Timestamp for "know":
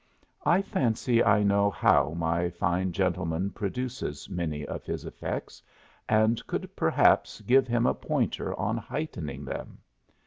1.43-1.69